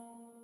[0.00, 0.39] Thank you.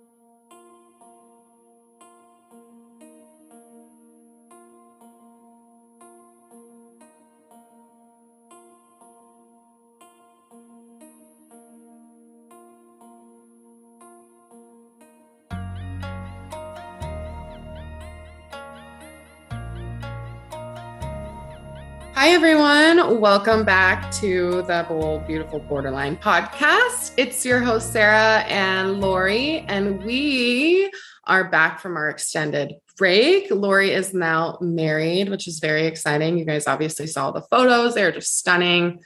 [22.19, 23.21] Hi, everyone.
[23.21, 27.13] Welcome back to the Bold, Beautiful Borderline podcast.
[27.15, 30.91] It's your host, Sarah and Lori, and we
[31.25, 33.51] are back from our extended break.
[33.51, 36.39] Lori is now married, which is very exciting.
[36.39, 38.99] You guys obviously saw the photos, they're just stunning.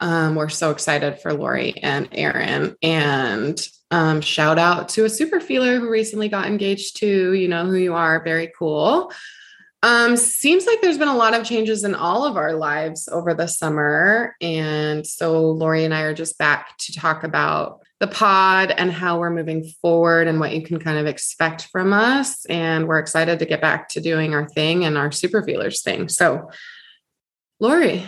[0.00, 2.74] Um, we're so excited for Lori and Aaron.
[2.82, 7.32] And um, shout out to a super feeler who recently got engaged too.
[7.32, 8.24] You know who you are.
[8.24, 9.12] Very cool.
[9.82, 13.32] Um, seems like there's been a lot of changes in all of our lives over
[13.32, 14.36] the summer.
[14.40, 19.18] And so Lori and I are just back to talk about the pod and how
[19.18, 22.44] we're moving forward and what you can kind of expect from us.
[22.46, 26.08] And we're excited to get back to doing our thing and our super feelers thing.
[26.08, 26.50] So,
[27.58, 28.04] Lori,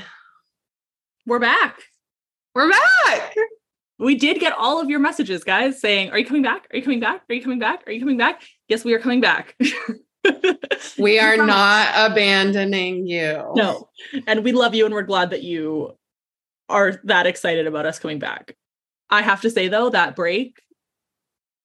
[1.26, 1.80] we're back.
[2.54, 3.34] We're back.
[3.98, 6.66] We did get all of your messages, guys, saying, Are you coming back?
[6.70, 7.22] Are you coming back?
[7.30, 7.86] Are you coming back?
[7.86, 8.42] Are you coming back?
[8.68, 9.56] Yes, we are coming back.
[10.98, 13.52] we are not abandoning you.
[13.54, 13.88] No.
[14.26, 15.96] And we love you and we're glad that you
[16.68, 18.56] are that excited about us coming back.
[19.10, 20.60] I have to say though, that break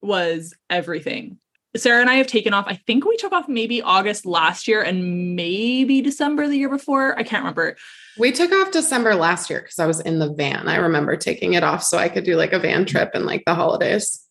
[0.01, 1.39] was everything.
[1.75, 2.65] Sarah and I have taken off.
[2.67, 7.17] I think we took off maybe August last year and maybe December the year before.
[7.19, 7.75] I can't remember.
[8.17, 10.67] We took off December last year because I was in the van.
[10.67, 13.43] I remember taking it off so I could do like a van trip and like
[13.45, 14.26] the holidays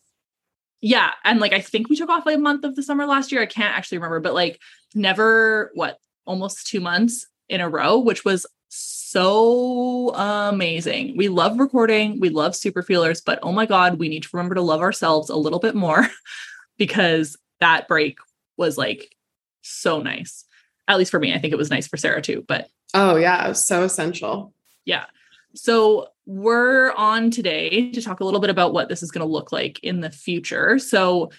[0.81, 3.33] yeah and like i think we took off like a month of the summer last
[3.33, 4.61] year i can't actually remember but like
[4.95, 11.17] never what almost two months in a row which was so amazing.
[11.17, 14.57] We love recording we love super feelers but oh my god we need to remember
[14.57, 16.09] to love ourselves a little bit more
[16.77, 18.19] because that break
[18.57, 19.15] was like
[19.63, 20.45] so nice.
[20.89, 23.53] At least for me i think it was nice for sarah too but oh yeah
[23.53, 24.53] so essential.
[24.85, 25.07] Yeah.
[25.55, 29.33] So we're on today to talk a little bit about what this is going to
[29.33, 30.79] look like in the future.
[30.79, 31.31] So,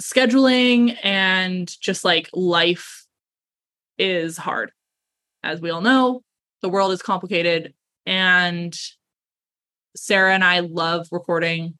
[0.00, 3.06] scheduling and just like life
[3.98, 4.72] is hard.
[5.42, 6.22] As we all know,
[6.62, 7.74] the world is complicated.
[8.06, 8.76] And
[9.94, 11.78] Sarah and I love recording.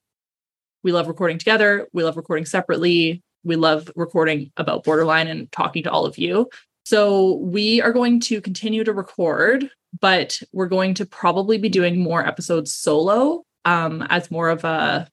[0.83, 1.89] We love recording together.
[1.93, 3.23] We love recording separately.
[3.43, 6.49] We love recording about Borderline and talking to all of you.
[6.84, 12.00] So, we are going to continue to record but we're going to probably be doing
[12.00, 15.09] more episodes solo um, as more of a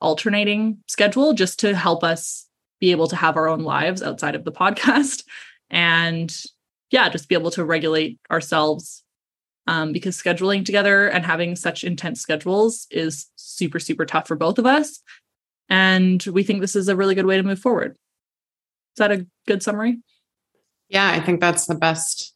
[0.00, 2.48] alternating schedule just to help us
[2.80, 5.24] be able to have our own lives outside of the podcast
[5.70, 6.42] and
[6.90, 9.04] yeah just be able to regulate ourselves
[9.68, 14.58] um, because scheduling together and having such intense schedules is super super tough for both
[14.58, 15.00] of us.
[15.68, 17.92] And we think this is a really good way to move forward.
[17.92, 19.98] Is that a good summary
[20.92, 22.32] yeah i think that's the best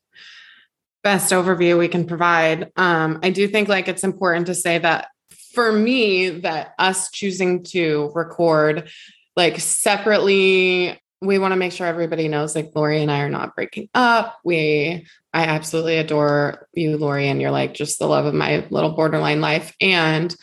[1.07, 2.73] best overview we can provide.
[2.75, 5.07] Um, I do think like it's important to say that
[5.55, 8.91] for me, that us choosing to record
[9.37, 13.55] like separately, we want to make sure everybody knows like Lori and I are not
[13.55, 14.41] breaking up.
[14.45, 18.91] We I absolutely adore you, Lori, and you're like just the love of my little
[18.91, 19.77] borderline life.
[19.81, 20.35] And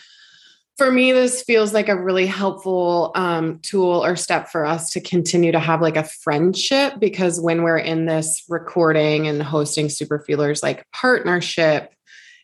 [0.78, 5.02] for me, this feels like a really helpful um, tool or step for us to
[5.02, 10.20] continue to have like a friendship because when we're in this recording and hosting super
[10.20, 11.94] feelers like partnership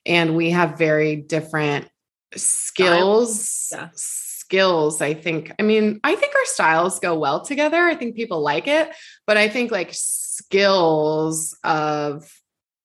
[0.06, 1.90] and we have very different
[2.36, 3.90] skills yeah.
[3.96, 8.40] skills i think i mean i think our styles go well together i think people
[8.42, 8.90] like it
[9.26, 12.39] but i think like skills of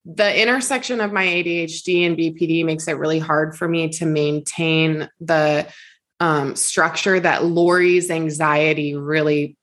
[0.04, 5.08] the intersection of my ADHD and BPD makes it really hard for me to maintain
[5.20, 5.66] the
[6.20, 9.56] um, structure that Lori's anxiety really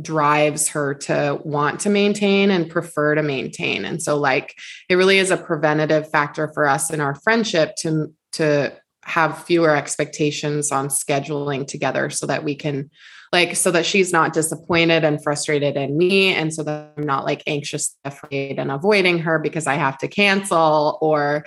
[0.00, 3.84] drives her to want to maintain and prefer to maintain.
[3.84, 4.56] And so like
[4.88, 8.72] it really is a preventative factor for us in our friendship to to
[9.04, 12.90] have fewer expectations on scheduling together so that we can
[13.34, 17.26] like so that she's not disappointed and frustrated in me and so that i'm not
[17.26, 21.44] like anxious afraid and avoiding her because i have to cancel or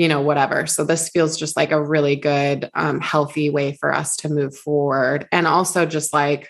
[0.00, 0.66] you know whatever.
[0.66, 4.56] So this feels just like a really good um, healthy way for us to move
[4.56, 5.28] forward.
[5.30, 6.48] And also just like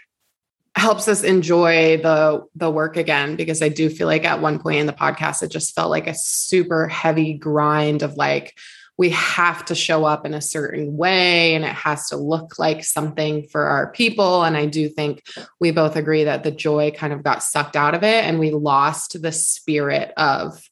[0.77, 4.79] helps us enjoy the the work again because i do feel like at one point
[4.79, 8.57] in the podcast it just felt like a super heavy grind of like
[9.00, 12.85] we have to show up in a certain way and it has to look like
[12.85, 14.43] something for our people.
[14.43, 15.23] And I do think
[15.58, 18.50] we both agree that the joy kind of got sucked out of it and we
[18.50, 20.62] lost the spirit of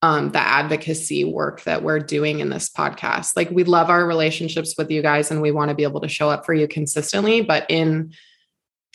[0.00, 3.32] um, the advocacy work that we're doing in this podcast.
[3.34, 6.08] Like we love our relationships with you guys and we want to be able to
[6.08, 8.12] show up for you consistently, but in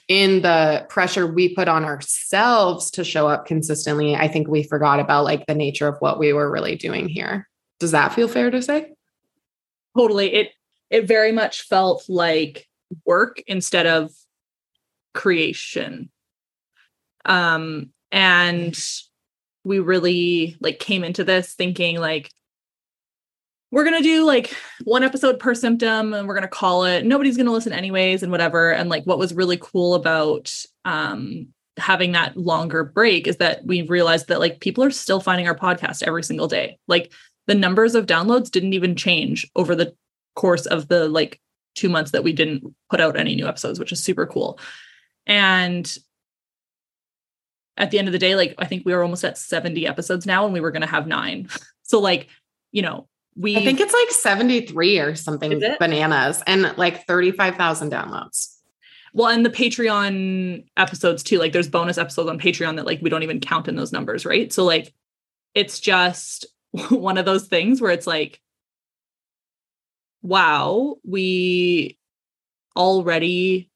[0.07, 5.01] in the pressure we put on ourselves to show up consistently, I think we forgot
[5.01, 7.49] about like the nature of what we were really doing here.
[7.81, 8.91] Does that feel fair to say?
[9.97, 10.31] Totally.
[10.33, 10.49] It
[10.91, 12.67] it very much felt like
[13.05, 14.11] work instead of
[15.15, 16.11] creation.
[17.25, 18.77] Um and
[19.63, 22.29] we really like came into this thinking like
[23.71, 27.05] we're going to do like one episode per symptom and we're going to call it
[27.05, 30.53] nobody's going to listen anyways and whatever and like what was really cool about
[30.85, 31.47] um
[31.77, 35.55] having that longer break is that we realized that like people are still finding our
[35.55, 37.11] podcast every single day like
[37.51, 39.93] the numbers of downloads didn't even change over the
[40.37, 41.41] course of the like
[41.75, 44.57] 2 months that we didn't put out any new episodes which is super cool
[45.27, 45.97] and
[47.75, 50.25] at the end of the day like i think we were almost at 70 episodes
[50.25, 51.49] now and we were going to have 9
[51.83, 52.29] so like
[52.71, 58.57] you know we I think it's like 73 or something bananas and like 35,000 downloads.
[59.13, 63.09] Well, and the Patreon episodes too, like there's bonus episodes on Patreon that like we
[63.09, 64.51] don't even count in those numbers, right?
[64.51, 64.93] So like
[65.55, 66.45] it's just
[66.89, 68.41] one of those things where it's like
[70.23, 71.97] wow, we
[72.75, 73.69] already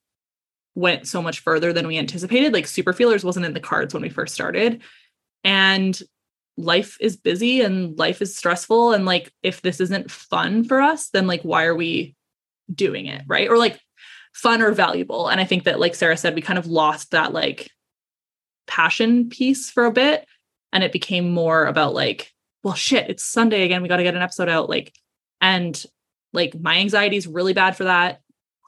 [0.75, 2.53] went so much further than we anticipated.
[2.53, 4.81] Like super feelers wasn't in the cards when we first started.
[5.44, 6.00] And
[6.57, 11.09] life is busy and life is stressful and like if this isn't fun for us
[11.09, 12.15] then like why are we
[12.74, 13.77] doing it right or like
[14.33, 17.33] fun or valuable and i think that like sarah said we kind of lost that
[17.33, 17.69] like
[18.68, 20.25] passion piece for a bit
[20.71, 22.31] and it became more about like
[22.66, 24.94] well shit it's sunday again we got to get an episode out like
[25.40, 25.86] and
[26.34, 28.20] like my anxiety is really bad for that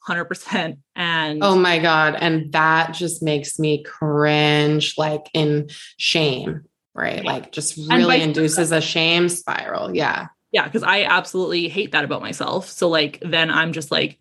[0.08, 5.68] 100% and oh my god and that just makes me cringe like in
[5.98, 6.64] shame
[6.98, 7.24] right?
[7.24, 9.96] Like just really induces a shame spiral.
[9.96, 10.28] Yeah.
[10.52, 10.68] Yeah.
[10.68, 12.68] Cause I absolutely hate that about myself.
[12.68, 14.20] So, like, then I'm just like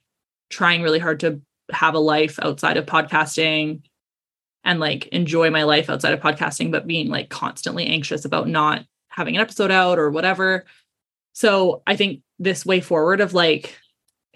[0.50, 1.40] trying really hard to
[1.72, 3.82] have a life outside of podcasting
[4.62, 8.84] and like enjoy my life outside of podcasting, but being like constantly anxious about not
[9.16, 10.64] having an episode out or whatever.
[11.32, 13.76] So, I think this way forward of like,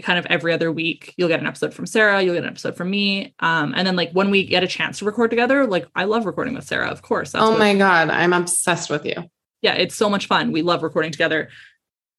[0.02, 2.74] kind of every other week you'll get an episode from sarah you'll get an episode
[2.76, 5.86] from me um, and then like when we get a chance to record together like
[5.94, 9.16] i love recording with sarah of course oh my god i'm obsessed with you.
[9.62, 11.50] Yeah it's so much fun we love recording together.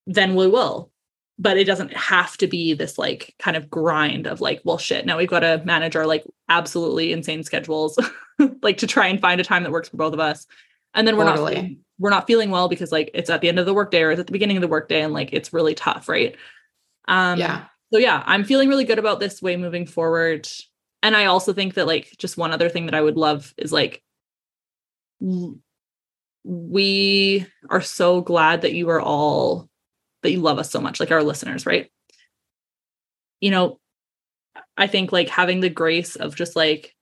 [0.05, 0.91] Then we will
[1.39, 5.05] but it doesn't have to be this like kind of grind of like well shit
[5.05, 7.97] now we've got to manage our like absolutely insane schedules
[8.61, 10.45] like to try and find a time that works for both of us
[10.93, 11.55] and then we're totally.
[11.55, 14.11] not we're not feeling well because like it's at the end of the workday or
[14.11, 16.35] it's at the beginning of the workday and like it's really tough right
[17.07, 20.47] um yeah so yeah, I'm feeling really good about this way moving forward.
[21.03, 23.73] And I also think that like just one other thing that I would love is
[23.73, 24.01] like
[26.43, 29.69] we are so glad that you are all
[30.23, 31.91] that you love us so much, like our listeners, right?
[33.41, 33.79] You know,
[34.77, 36.95] I think like having the grace of just like,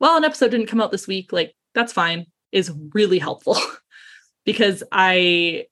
[0.00, 3.56] well, an episode didn't come out this week, like that's fine, is really helpful
[4.44, 5.66] because I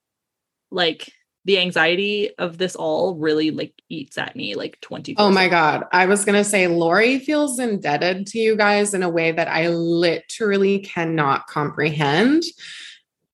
[0.71, 1.13] like
[1.45, 5.85] the anxiety of this all really like eats at me like 20 oh my god.
[5.91, 9.47] I was going to say lori feels indebted to you guys in a way that
[9.47, 12.43] i literally cannot comprehend.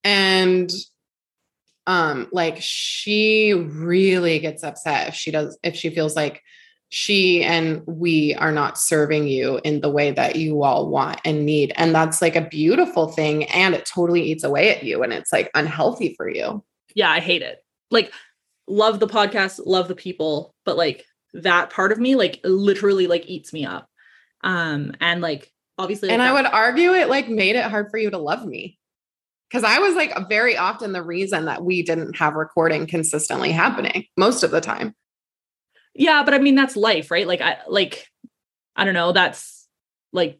[0.03, 0.71] And
[1.85, 6.41] um like she really gets upset if she does if she feels like
[6.89, 11.45] she and we are not serving you in the way that you all want and
[11.45, 15.11] need and that's like a beautiful thing and it totally eats away at you and
[15.11, 16.63] it's like unhealthy for you
[16.95, 18.11] yeah i hate it like
[18.67, 23.25] love the podcast, love the people, but like that part of me like literally like
[23.27, 23.89] eats me up.
[24.43, 27.97] Um and like obviously And like, I would argue it like made it hard for
[27.97, 28.77] you to love me.
[29.51, 34.05] Cuz I was like very often the reason that we didn't have recording consistently happening
[34.15, 34.95] most of the time.
[35.97, 37.27] Yeah, but I mean that's life, right?
[37.27, 38.07] Like I like
[38.75, 39.67] I don't know, that's
[40.13, 40.39] like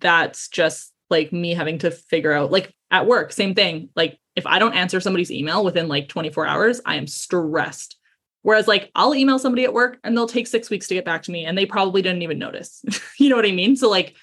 [0.00, 3.88] that's just like me having to figure out like at work, same thing.
[3.96, 7.96] Like if I don't answer somebody's email within like 24 hours, I am stressed.
[8.42, 11.22] Whereas, like, I'll email somebody at work and they'll take six weeks to get back
[11.22, 12.84] to me and they probably didn't even notice.
[13.18, 13.76] you know what I mean?
[13.76, 14.16] So, like,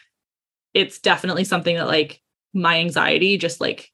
[0.74, 2.22] it's definitely something that, like,
[2.54, 3.92] my anxiety just like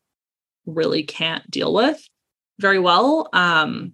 [0.66, 2.02] really can't deal with
[2.60, 3.30] very well.
[3.34, 3.94] Um,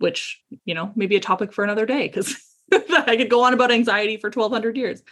[0.00, 2.36] which, you know, maybe a topic for another day because
[2.72, 5.02] I could go on about anxiety for 1200 years.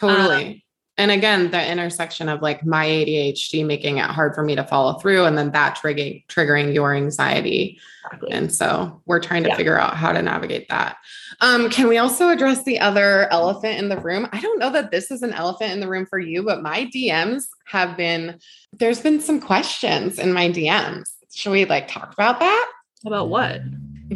[0.00, 0.46] Totally.
[0.46, 0.62] Um,
[0.98, 4.98] And again, the intersection of like my ADHD making it hard for me to follow
[4.98, 7.80] through and then that triggering triggering your anxiety.
[8.04, 8.30] Exactly.
[8.30, 9.56] And so we're trying to yeah.
[9.56, 10.98] figure out how to navigate that.
[11.40, 14.28] Um, can we also address the other elephant in the room?
[14.32, 16.84] I don't know that this is an elephant in the room for you, but my
[16.94, 18.38] DMs have been
[18.72, 21.08] there's been some questions in my DMs.
[21.32, 22.70] Should we like talk about that?
[23.06, 23.62] About what?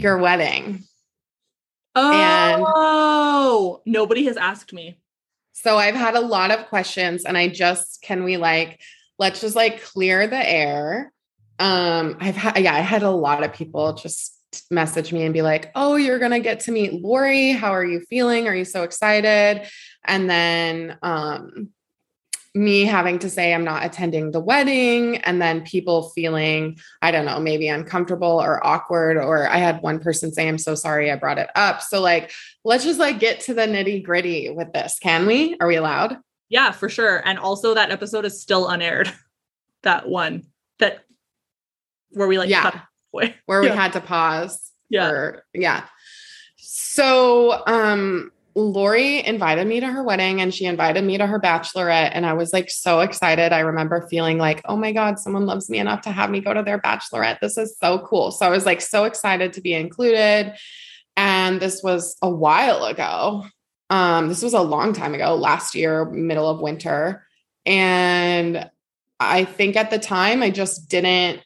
[0.01, 0.85] Your wedding.
[1.95, 4.99] Oh, and nobody has asked me.
[5.53, 8.81] So I've had a lot of questions and I just can we like
[9.19, 11.13] let's just like clear the air.
[11.59, 14.35] Um I've had yeah, I had a lot of people just
[14.71, 17.53] message me and be like, "Oh, you're going to get to meet Lori.
[17.53, 18.49] How are you feeling?
[18.49, 19.67] Are you so excited?"
[20.05, 21.71] And then um
[22.57, 27.27] me having to say I'm not attending the wedding and then people feeling, I don't
[27.27, 29.19] know, maybe uncomfortable or awkward.
[29.19, 31.83] Or I had one person say, I'm so sorry I brought it up.
[31.83, 32.33] So, like,
[32.65, 34.99] let's just like get to the nitty gritty with this.
[34.99, 35.57] Can we?
[35.61, 36.17] Are we allowed?
[36.49, 37.23] Yeah, for sure.
[37.27, 39.13] And also, that episode is still unaired.
[39.83, 40.45] that one
[40.79, 41.05] that
[42.11, 43.61] where we like, yeah, where yeah.
[43.61, 44.73] we had to pause.
[44.89, 45.33] Yeah.
[45.53, 45.85] Yeah.
[46.57, 52.13] So, um, Lori invited me to her wedding and she invited me to her bachelorette.
[52.15, 53.53] And I was like so excited.
[53.53, 56.55] I remember feeling like, oh my God, someone loves me enough to have me go
[56.55, 57.41] to their bachelorette.
[57.41, 58.31] This is so cool.
[58.31, 60.55] So I was like so excited to be included.
[61.19, 63.45] And this was a while ago.
[63.91, 67.27] Um, this was a long time ago, last year, middle of winter.
[67.67, 68.71] And
[69.21, 71.43] I think at the time I just didn't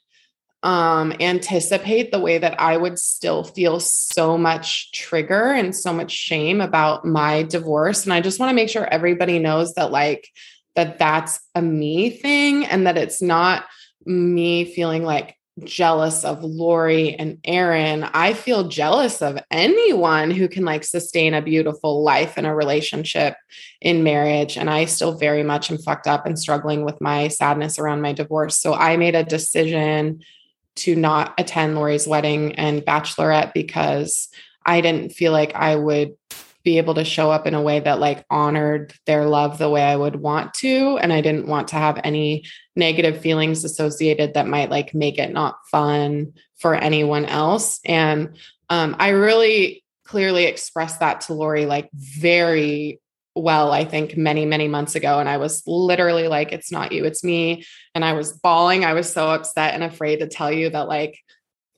[0.62, 6.12] um, anticipate the way that I would still feel so much trigger and so much
[6.12, 8.04] shame about my divorce.
[8.04, 10.28] And I just want to make sure everybody knows that, like,
[10.76, 13.64] that that's a me thing and that it's not
[14.04, 18.04] me feeling like jealous of Lori and Aaron.
[18.04, 23.34] I feel jealous of anyone who can like sustain a beautiful life in a relationship
[23.80, 24.56] in marriage.
[24.56, 28.12] And I still very much am fucked up and struggling with my sadness around my
[28.12, 28.56] divorce.
[28.56, 30.22] So I made a decision
[30.76, 34.28] to not attend Lori's wedding and bachelorette because
[34.64, 36.14] I didn't feel like I would
[36.62, 39.82] be able to show up in a way that like honored their love the way
[39.82, 40.98] I would want to.
[40.98, 42.44] And I didn't want to have any
[42.76, 47.80] negative feelings associated that might like make it not fun for anyone else.
[47.84, 48.36] And
[48.68, 52.99] um, I really clearly expressed that to Lori like very
[53.34, 55.20] well, I think many, many months ago.
[55.20, 57.64] And I was literally like, it's not you, it's me.
[57.94, 58.84] And I was bawling.
[58.84, 61.18] I was so upset and afraid to tell you that, like,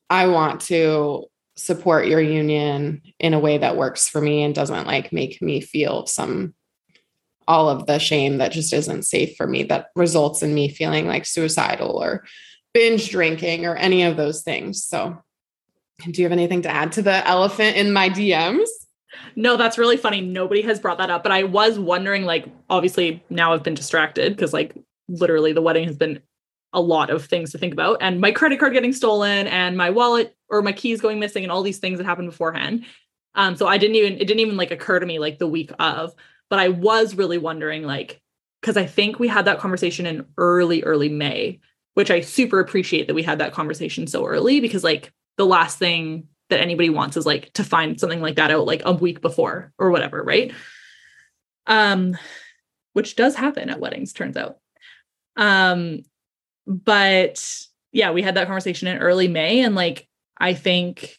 [0.09, 4.87] I want to support your union in a way that works for me and doesn't
[4.87, 6.55] like make me feel some
[7.47, 11.07] all of the shame that just isn't safe for me that results in me feeling
[11.07, 12.25] like suicidal or
[12.73, 14.85] binge drinking or any of those things.
[14.85, 15.19] So,
[16.11, 18.69] do you have anything to add to the elephant in my DMs?
[19.37, 20.21] No, that's really funny.
[20.21, 24.35] Nobody has brought that up, but I was wondering like obviously now I've been distracted
[24.35, 24.75] because like
[25.09, 26.21] literally the wedding has been
[26.73, 29.91] a lot of things to think about and my credit card getting stolen and my
[29.91, 32.85] wallet or my keys going missing and all these things that happened beforehand.
[33.35, 35.71] Um so I didn't even it didn't even like occur to me like the week
[35.79, 36.15] of,
[36.49, 38.23] but I was really wondering like
[38.63, 41.61] cuz I think we had that conversation in early early May,
[41.95, 45.79] which I super appreciate that we had that conversation so early because like the last
[45.79, 49.21] thing that anybody wants is like to find something like that out like a week
[49.21, 50.53] before or whatever, right?
[51.67, 52.17] Um,
[52.93, 54.59] which does happen at weddings, turns out.
[55.37, 56.03] Um,
[56.67, 60.07] but yeah, we had that conversation in early May, and like
[60.37, 61.19] I think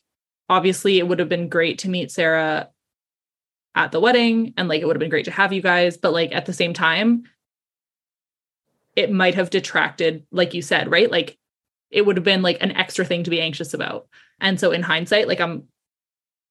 [0.50, 2.70] obviously it would have been great to meet Sarah
[3.76, 6.14] at the wedding, and like it would have been great to have you guys, but
[6.14, 7.24] like at the same time,
[8.96, 11.10] it might have detracted, like you said, right?
[11.10, 11.38] Like
[11.94, 14.08] it would have been like an extra thing to be anxious about.
[14.42, 15.68] And so in hindsight, like I'm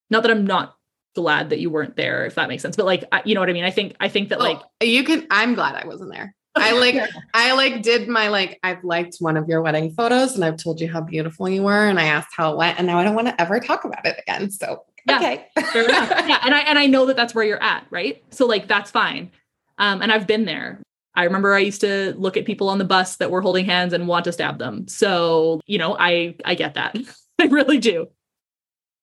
[0.09, 0.75] not that I'm not
[1.15, 3.49] glad that you weren't there, if that makes sense, but like, I, you know what
[3.49, 3.63] I mean?
[3.63, 6.33] I think, I think that like you can, I'm glad I wasn't there.
[6.55, 10.43] I like, I like did my, like, I've liked one of your wedding photos and
[10.43, 11.87] I've told you how beautiful you were.
[11.87, 14.05] And I asked how it went and now I don't want to ever talk about
[14.05, 14.49] it again.
[14.49, 15.47] So, yeah, okay.
[15.57, 16.39] yeah.
[16.43, 17.85] And I, and I know that that's where you're at.
[17.89, 18.23] Right.
[18.29, 19.31] So like, that's fine.
[19.77, 20.79] Um, and I've been there.
[21.15, 23.93] I remember I used to look at people on the bus that were holding hands
[23.93, 24.87] and want to stab them.
[24.87, 26.97] So, you know, I I get that.
[27.39, 28.07] I really do.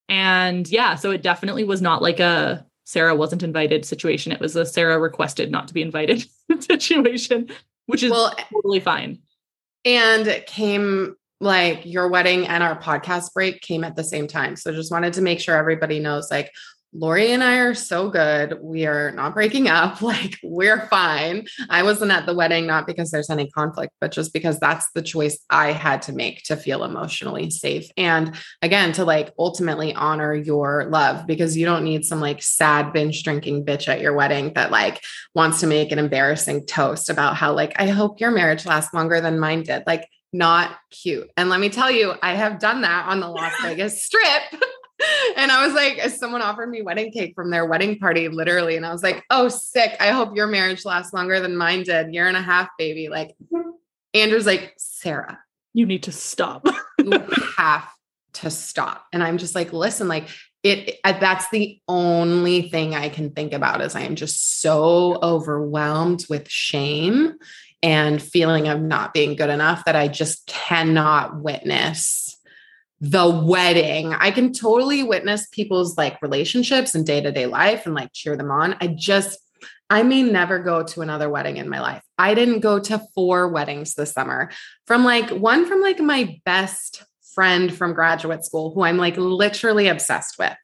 [0.09, 4.33] And yeah, so it definitely was not like a Sarah wasn't invited situation.
[4.33, 6.27] It was a Sarah requested not to be invited
[6.61, 7.49] situation,
[7.87, 9.21] which is well, totally fine.
[9.85, 14.57] And it came like your wedding and our podcast break came at the same time.
[14.57, 16.53] So just wanted to make sure everybody knows like
[16.93, 18.59] Lori and I are so good.
[18.61, 20.01] We are not breaking up.
[20.11, 21.47] Like, we're fine.
[21.69, 25.03] I wasn't at the wedding, not because there's any conflict, but just because that's the
[25.03, 27.87] choice I had to make to feel emotionally safe.
[27.97, 32.93] And again, to like ultimately honor your love because you don't need some like sad
[32.93, 35.01] binge drinking bitch at your wedding that like
[35.33, 39.21] wants to make an embarrassing toast about how, like, I hope your marriage lasts longer
[39.21, 39.85] than mine did.
[39.87, 41.31] Like, not cute.
[41.37, 44.43] And let me tell you, I have done that on the Las Vegas strip.
[45.37, 48.77] and I was like, someone offered me wedding cake from their wedding party, literally.
[48.77, 49.97] And I was like, oh, sick.
[50.01, 52.13] I hope your marriage lasts longer than mine did.
[52.13, 53.09] Year and a half, baby.
[53.09, 53.35] Like,
[54.15, 55.39] Andrew's like, Sarah,
[55.73, 56.67] you need to stop.
[56.99, 57.13] you
[57.57, 57.89] have
[58.35, 59.07] to stop.
[59.13, 60.29] And I'm just like, listen, like,
[60.63, 66.27] it that's the only thing I can think about is I am just so overwhelmed
[66.29, 67.35] with shame
[67.83, 72.30] and feeling of not being good enough that I just cannot witness
[73.01, 74.13] the wedding.
[74.13, 78.37] I can totally witness people's like relationships and day to day life and like cheer
[78.37, 78.77] them on.
[78.81, 79.39] I just,
[79.89, 82.03] I may never go to another wedding in my life.
[82.19, 84.51] I didn't go to four weddings this summer
[84.87, 87.03] from like one from like my best
[87.35, 90.57] friend from graduate school who I'm like literally obsessed with.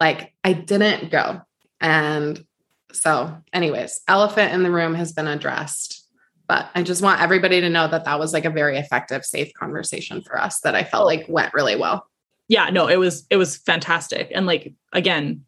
[0.00, 1.42] Like, I didn't go.
[1.80, 2.44] And
[2.92, 6.03] so, anyways, elephant in the room has been addressed
[6.46, 9.52] but I just want everybody to know that that was like a very effective, safe
[9.54, 12.06] conversation for us that I felt like went really well.
[12.48, 14.30] Yeah, no, it was it was fantastic.
[14.34, 15.44] And like again,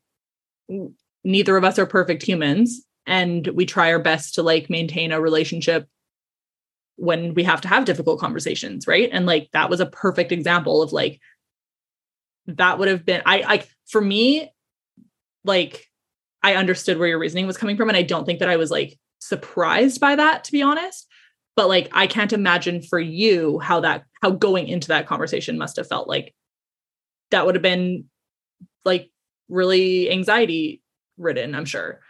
[1.25, 5.21] neither of us are perfect humans and we try our best to like maintain a
[5.21, 5.89] relationship
[6.97, 9.11] when we have to have difficult conversations, right?
[9.13, 11.21] And like that was a perfect example of like
[12.47, 14.51] that would have been I like for me
[15.45, 15.87] like
[16.43, 18.71] I understood where your reasoning was coming from and I don't think that I was
[18.71, 21.07] like surprised by that, to be honest.
[21.57, 25.77] But like, I can't imagine for you how that, how going into that conversation must
[25.77, 26.35] have felt like
[27.31, 28.05] that would have been
[28.85, 29.11] like
[29.49, 30.83] really anxiety
[31.17, 32.01] ridden, I'm sure.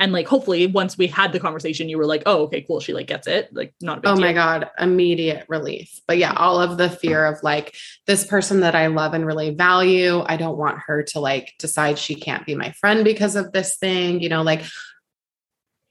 [0.00, 2.80] And like, hopefully, once we had the conversation, you were like, oh, okay, cool.
[2.80, 3.54] She like gets it.
[3.54, 4.24] Like, not a big Oh deal.
[4.24, 6.00] my God, immediate relief.
[6.08, 7.76] But yeah, all of the fear of like
[8.08, 11.98] this person that I love and really value, I don't want her to like decide
[11.98, 14.64] she can't be my friend because of this thing, you know, like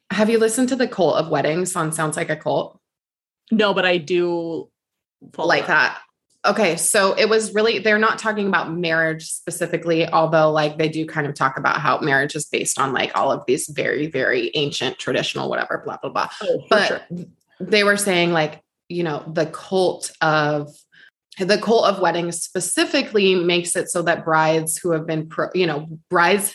[0.09, 2.79] have you listened to the cult of weddings on Sounds Like a Cult?
[3.51, 4.69] No, but I do
[5.37, 5.99] like that.
[6.45, 11.05] Okay, so it was really they're not talking about marriage specifically, although like they do
[11.05, 14.51] kind of talk about how marriage is based on like all of these very very
[14.53, 16.29] ancient traditional whatever blah blah blah.
[16.41, 17.25] Oh, but sure.
[17.61, 20.69] they were saying like, you know, the cult of
[21.39, 25.65] the cult of weddings specifically makes it so that brides who have been pro, you
[25.65, 26.53] know, brides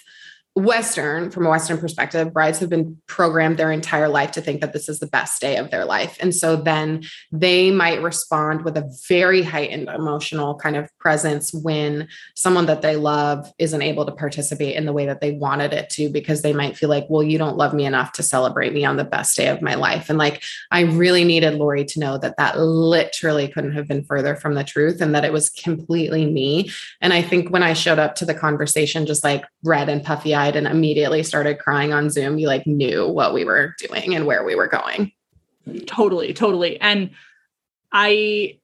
[0.59, 4.73] Western, from a Western perspective, brides have been programmed their entire life to think that
[4.73, 6.17] this is the best day of their life.
[6.21, 12.09] And so then they might respond with a very heightened emotional kind of presence when
[12.35, 15.91] someone that they love isn't able to participate in the way that they wanted it
[15.91, 18.85] to, because they might feel like, well, you don't love me enough to celebrate me
[18.85, 20.11] on the best day of my life.
[20.11, 24.35] And like, I really needed Lori to know that that literally couldn't have been further
[24.35, 26.71] from the truth and that it was completely me.
[27.01, 30.35] And I think when I showed up to the conversation, just like red and puffy
[30.35, 32.39] eyed, and immediately started crying on Zoom.
[32.39, 35.13] You like knew what we were doing and where we were going.
[35.87, 36.81] Totally, totally.
[36.81, 37.11] And
[37.93, 38.59] I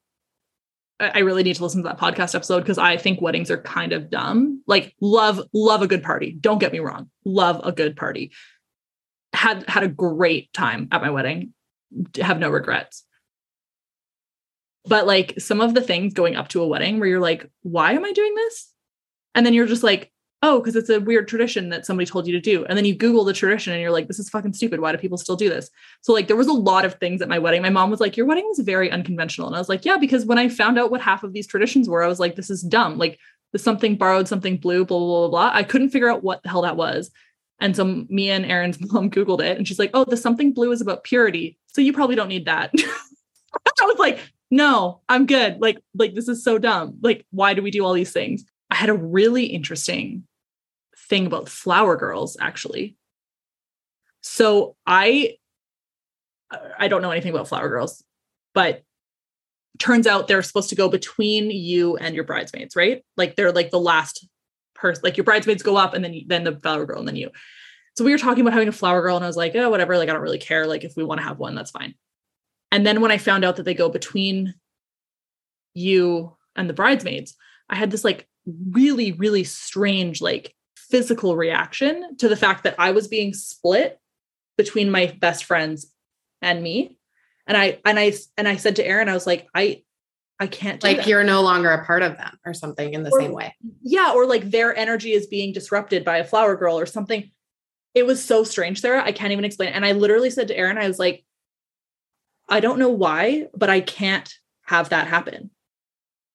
[1.01, 3.93] I really need to listen to that podcast episode because I think weddings are kind
[3.93, 4.63] of dumb.
[4.67, 6.37] Like love love a good party.
[6.41, 7.11] Don't get me wrong.
[7.25, 8.33] Love a good party.
[9.33, 11.53] Had had a great time at my wedding.
[12.21, 13.05] Have no regrets.
[14.87, 17.93] But like some of the things going up to a wedding where you're like, why
[17.93, 18.71] am I doing this?
[19.35, 20.13] And then you're just like,
[20.45, 22.67] oh, because it's a weird tradition that somebody told you to do.
[22.67, 24.79] And then you Google the tradition and you're like, this is fucking stupid.
[24.79, 25.71] Why do people still do this?
[26.03, 27.63] So, like, there was a lot of things at my wedding.
[27.63, 29.47] My mom was like, your wedding was very unconventional.
[29.47, 31.89] And I was like, yeah, because when I found out what half of these traditions
[31.89, 32.99] were, I was like, this is dumb.
[32.99, 33.19] Like,
[33.53, 35.51] the something borrowed, something blue, blah, blah, blah, blah.
[35.55, 37.11] I couldn't figure out what the hell that was.
[37.61, 40.73] And so me and Aaron's mom Googled it and she's like, oh, the something blue
[40.73, 41.57] is about purity.
[41.69, 42.73] So you probably don't need that.
[43.81, 44.19] I was like,
[44.51, 45.61] no, I'm good.
[45.61, 46.99] Like, like this is so dumb.
[47.01, 48.45] Like, why do we do all these things?
[48.71, 50.25] I had a really interesting
[51.09, 52.97] thing about flower girls actually.
[54.21, 55.37] So i
[56.79, 58.05] i don't know anything about flower girls
[58.53, 58.83] but
[59.79, 63.05] turns out they're supposed to go between you and your bridesmaids right?
[63.17, 64.27] Like they're like the last
[64.75, 67.31] person like your bridesmaids go up and then then the flower girl and then you.
[67.97, 69.97] So we were talking about having a flower girl and i was like oh whatever
[69.97, 71.95] like i don't really care like if we want to have one that's fine.
[72.73, 74.55] And then when i found out that they go between
[75.75, 77.35] you and the bridesmaids
[77.69, 78.29] i had this like
[78.71, 80.55] really really strange like
[80.91, 83.99] physical reaction to the fact that I was being split
[84.57, 85.93] between my best friends
[86.43, 86.99] and me.
[87.47, 89.83] And I and I and I said to Aaron, I was like, I
[90.41, 91.07] I can't like that.
[91.07, 93.55] you're no longer a part of them or something in the Or- same way.
[93.83, 97.31] yeah, or like their energy is being disrupted by a flower girl or something.
[97.95, 99.05] It was so strange, Sarah.
[99.05, 99.69] I can't even explain.
[99.69, 99.77] it.
[99.77, 101.25] And I literally said to Aaron, I was like,
[102.49, 105.51] I don't know why, but I can't have that happen.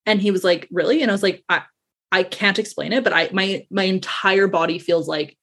[0.05, 1.01] And he was like, Really?
[1.01, 1.63] And I was like, I,
[2.12, 5.38] I can't explain it, but I my my entire body feels like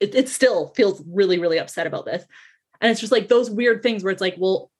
[0.00, 2.24] it, it still feels really, really upset about this.
[2.80, 4.70] And it's just like those weird things where it's like, well,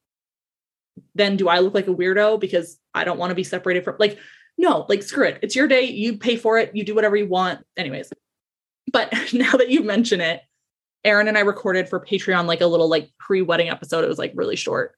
[1.14, 3.96] then do I look like a weirdo because I don't want to be separated from
[3.98, 4.18] like
[4.59, 5.38] no, like screw it.
[5.42, 5.83] It's your day.
[5.83, 6.72] You pay for it.
[6.74, 7.64] You do whatever you want.
[7.76, 8.12] Anyways.
[8.92, 10.42] But now that you mention it,
[11.05, 14.05] Aaron and I recorded for Patreon like a little like pre-wedding episode.
[14.05, 14.94] It was like really short.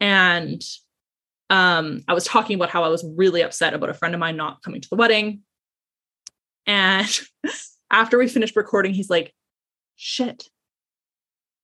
[0.00, 0.62] And
[1.50, 4.36] um I was talking about how I was really upset about a friend of mine
[4.36, 5.42] not coming to the wedding.
[6.66, 7.08] And
[7.90, 9.34] after we finished recording, he's like,
[9.96, 10.48] "Shit.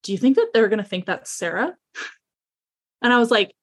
[0.02, 1.74] Do you think that they're going to think that's Sarah?"
[3.02, 3.54] And I was like,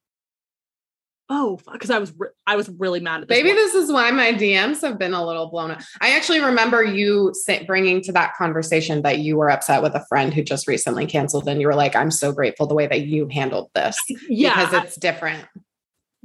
[1.28, 3.58] "Oh, because I was re- I was really mad at this Maybe one.
[3.58, 5.82] this is why my DMs have been a little blown up.
[6.02, 7.34] I actually remember you
[7.66, 11.48] bringing to that conversation that you were upset with a friend who just recently canceled,
[11.50, 13.98] and you were like, "I'm so grateful the way that you handled this
[14.30, 15.44] yeah, because it's different."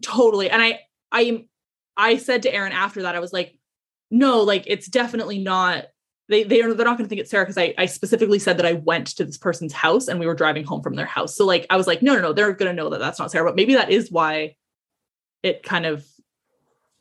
[0.03, 0.79] totally and i
[1.11, 1.45] i
[1.97, 3.58] i said to aaron after that i was like
[4.11, 5.87] no like it's definitely not
[6.29, 8.57] they they are they're not going to think it's sarah because I, I specifically said
[8.59, 11.37] that i went to this person's house and we were driving home from their house
[11.37, 13.31] so like i was like no no no they're going to know that that's not
[13.31, 14.55] sarah but maybe that is why
[15.43, 16.05] it kind of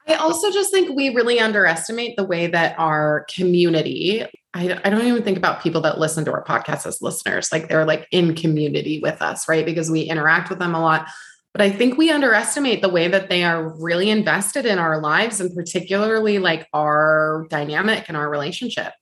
[0.08, 5.06] I also just think we really underestimate the way that our community, I, I don't
[5.06, 8.34] even think about people that listen to our podcast as listeners, like they're like in
[8.34, 9.66] community with us, right?
[9.66, 11.10] Because we interact with them a lot.
[11.58, 15.42] But I think we underestimate the way that they are really invested in our lives
[15.42, 18.94] and particularly like our dynamic and our relationship.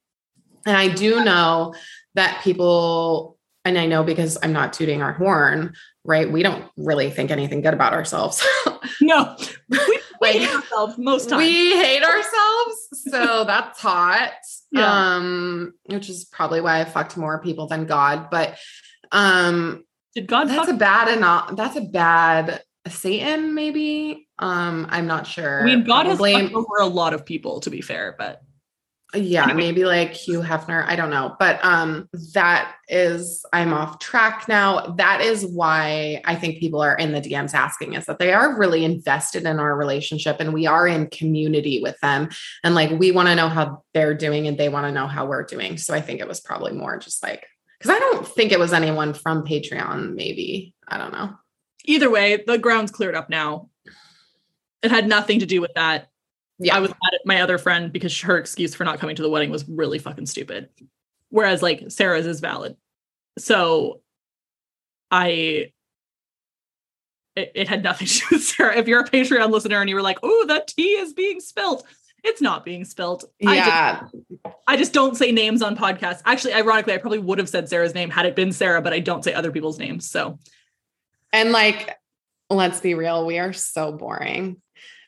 [0.66, 1.74] And I do know
[2.14, 5.74] that people, and I know because I'm not tooting our horn,
[6.06, 6.32] right?
[6.32, 8.42] We don't really think anything good about ourselves.
[9.02, 9.36] no
[9.68, 12.88] we, Like, hate ourselves most times we hate ourselves.
[13.10, 14.32] So that's hot.
[14.72, 15.16] Yeah.
[15.16, 18.30] Um, which is probably why I fucked more people than God.
[18.30, 18.58] But
[19.12, 19.84] um
[20.16, 24.28] did god that's fuck a bad and that's a bad Satan, maybe.
[24.38, 25.62] Um, I'm not sure.
[25.62, 28.42] i mean god has Probably- fucked over a lot of people to be fair but
[29.14, 29.58] yeah Anyway.
[29.60, 34.94] maybe like hugh hefner i don't know but um that is i'm off track now
[34.98, 38.58] that is why i think people are in the dms asking is that they are
[38.58, 42.28] really invested in our relationship and we are in community with them
[42.66, 45.26] and like we want to know how they're doing and they want to know how
[45.26, 47.46] we're doing so i think it was probably more just like
[47.86, 51.34] because i don't think it was anyone from patreon maybe i don't know
[51.86, 53.70] either way the ground's cleared up now
[54.82, 56.10] it had nothing to do with that
[56.60, 59.22] yeah I was mad at my other friend because her excuse for not coming to
[59.22, 60.70] the wedding was really fucking stupid.
[61.30, 62.78] Whereas like Sarah's is valid.
[63.38, 64.02] So
[65.12, 65.72] I
[67.36, 68.78] it, it had nothing to do with Sarah.
[68.78, 71.86] If you're a Patreon listener and you were like, oh, the tea is being spilt.
[72.26, 73.24] It's not being spilt.
[73.46, 76.22] I just, yeah I just don't say names on podcasts.
[76.26, 79.00] Actually, ironically, I probably would have said Sarah's name had it been Sarah, but I
[79.00, 80.10] don't say other people's names.
[80.10, 80.40] So
[81.32, 81.96] And like,
[82.50, 84.62] let's be real, we are so boring.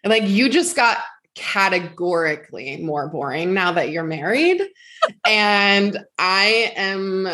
[0.03, 0.99] Like, you just got
[1.35, 4.61] categorically more boring now that you're married.
[5.27, 7.27] and I am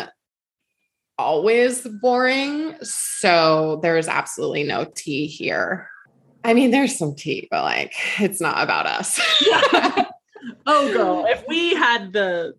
[1.18, 2.74] always boring.
[2.82, 5.88] So there's absolutely no tea here.
[6.44, 9.18] I mean, there's some tea, but like, it's not about us.
[10.66, 12.54] oh girl, if we had the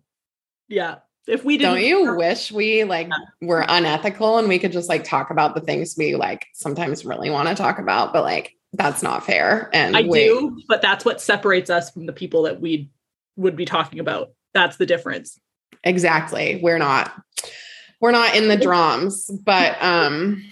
[0.68, 0.96] yeah,
[1.28, 3.08] if we didn't Don't you wish we like
[3.40, 7.30] were unethical and we could just like talk about the things we like sometimes really
[7.30, 9.70] want to talk about, but like that's not fair.
[9.72, 12.90] And I we- do, but that's what separates us from the people that we
[13.36, 14.32] would be talking about.
[14.52, 15.38] That's the difference.
[15.84, 16.58] exactly.
[16.62, 17.12] We're not
[18.00, 20.42] we're not in the drums, but um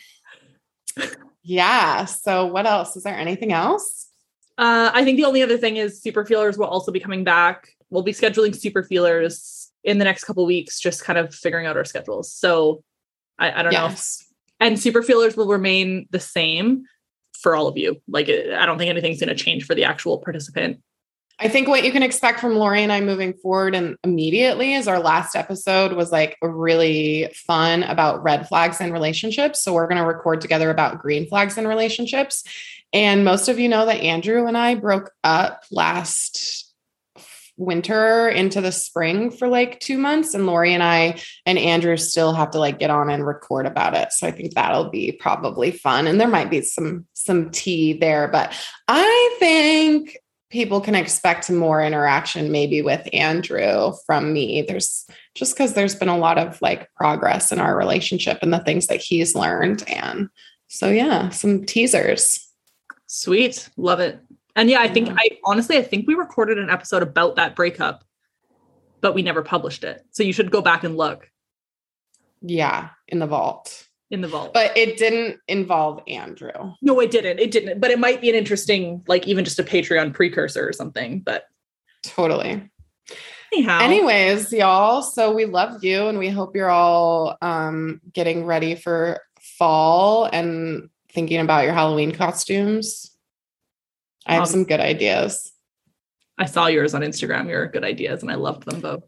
[1.45, 2.07] yeah.
[2.07, 2.97] So what else?
[2.97, 4.09] Is there anything else?
[4.57, 7.69] Uh, I think the only other thing is super feelers will also be coming back.
[7.91, 11.77] We'll be scheduling super feelers in the next couple weeks, just kind of figuring out
[11.77, 12.33] our schedules.
[12.33, 12.83] So
[13.39, 13.89] I, I don't know.
[13.89, 14.25] Yes.
[14.61, 16.85] And super feelers will remain the same
[17.41, 18.01] for all of you.
[18.09, 20.81] Like I don't think anything's going to change for the actual participant.
[21.41, 24.87] I think what you can expect from Lori and I moving forward and immediately is
[24.87, 29.63] our last episode was like really fun about red flags in relationships.
[29.63, 32.45] So we're going to record together about green flags in relationships.
[32.93, 36.73] And most of you know that Andrew and I broke up last
[37.57, 42.33] winter into the spring for like two months and Lori and I and Andrew still
[42.33, 44.13] have to like get on and record about it.
[44.13, 46.07] So I think that'll be probably fun.
[46.07, 48.53] And there might be some some tea there, but
[48.89, 50.17] I think
[50.55, 54.63] people can expect more interaction maybe with Andrew from me.
[54.63, 58.61] There's just because there's been a lot of like progress in our relationship and the
[58.61, 59.83] things that he's learned.
[59.89, 60.29] And
[60.69, 62.39] so, yeah, some teasers.
[63.09, 63.69] Sweet.
[63.77, 64.21] Love it.
[64.55, 68.05] And yeah, I think I honestly I think we recorded an episode about that breakup,
[69.01, 70.07] but we never published it.
[70.13, 71.29] So you should go back and look
[72.43, 73.84] Yeah, in the vault.
[74.11, 74.53] In the vault.
[74.55, 76.51] But it didn't involve Andrew.
[76.83, 77.39] no, it didn't.
[77.41, 77.81] It didn't.
[77.81, 81.21] But it might be an interesting, like even just a Patreon precursor or something.
[81.21, 81.45] But
[82.03, 82.69] Totally.
[83.53, 88.75] anyhow, Anyways, y'all, so we love you and we hope you're all um getting ready
[88.75, 93.11] for fall and thinking about your Halloween costumes.
[94.27, 95.53] I have Um, some good ideas.
[96.39, 97.49] I saw yours on Instagram.
[97.49, 99.05] Your good ideas, and I loved them both.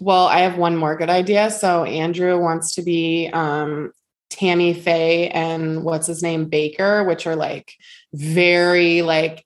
[0.00, 1.50] Well, I have one more good idea.
[1.50, 3.92] So Andrew wants to be um
[4.38, 7.74] Tammy Faye and what's his name Bakker, which are like
[8.12, 9.44] very like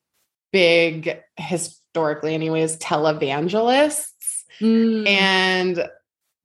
[0.52, 4.04] big historically anyways televangelists.
[4.60, 5.08] Mm.
[5.08, 5.88] And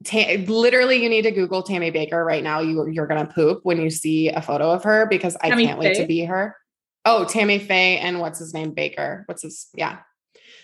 [0.05, 2.61] ta- literally, you need to Google Tammy Bakker right now.
[2.61, 5.79] You you're gonna poop when you see a photo of her because I Tammy can't
[5.79, 6.55] wait to be her.
[7.03, 9.23] Oh, Tammy Faye and what's his name Bakker?
[9.25, 9.67] What's his?
[9.75, 9.99] Yeah,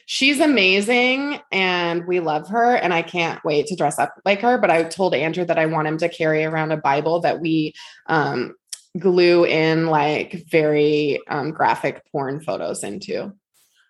[0.05, 2.75] she's amazing and we love her.
[2.75, 4.57] And I can't wait to dress up like her.
[4.57, 7.73] But I told Andrew that I want him to carry around a Bible that we
[8.07, 8.55] um,
[8.99, 13.33] glue in like very um, graphic porn photos into,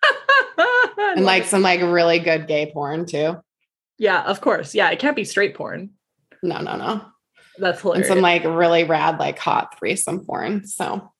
[0.98, 3.36] and like some like really good gay porn too.
[3.98, 4.74] yeah, of course.
[4.74, 5.90] Yeah, it can't be straight porn.
[6.42, 7.04] No, no, no.
[7.58, 8.08] That's hilarious.
[8.08, 10.66] and some like really rad, like hot threesome porn.
[10.66, 11.12] So,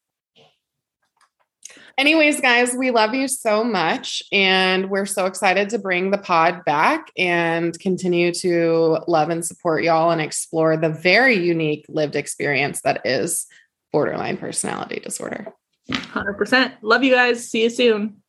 [1.98, 4.22] anyways, guys, we love you so much.
[4.33, 9.85] And we're so excited to bring the pod back and continue to love and support
[9.85, 13.46] y'all and explore the very unique lived experience that is
[13.92, 15.52] borderline personality disorder.
[15.90, 16.72] 100%.
[16.83, 17.48] Love you guys.
[17.48, 18.22] See you soon.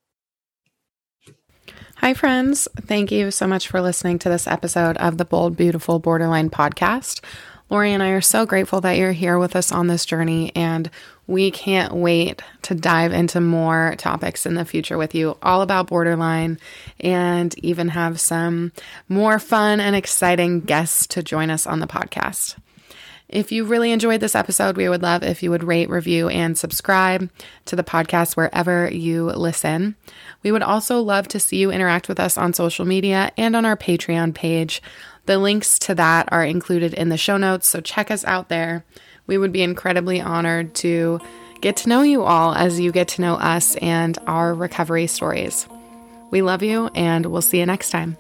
[1.98, 2.68] Hi, friends.
[2.82, 7.22] Thank you so much for listening to this episode of the Bold, Beautiful Borderline podcast.
[7.70, 10.92] Lori and I are so grateful that you're here with us on this journey, and
[11.28, 15.88] we can't wait to dive into more topics in the future with you, all about
[15.88, 16.60] borderline,
[17.00, 18.72] and even have some
[19.10, 22.56] more fun and exciting guests to join us on the podcast.
[23.28, 26.56] If you really enjoyed this episode, we would love if you would rate, review, and
[26.56, 27.30] subscribe
[27.66, 29.96] to the podcast wherever you listen.
[30.44, 33.66] We would also love to see you interact with us on social media and on
[33.66, 34.82] our Patreon page.
[35.26, 38.86] The links to that are included in the show notes, so check us out there.
[39.28, 41.20] We would be incredibly honored to
[41.62, 45.68] get to know you all as you get to know us and our recovery stories.
[46.32, 48.18] We love you, and we'll see you next time.